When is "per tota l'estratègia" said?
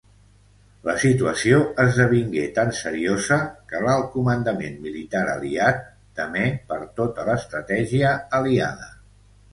6.73-8.17